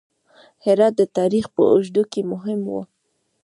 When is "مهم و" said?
2.31-2.73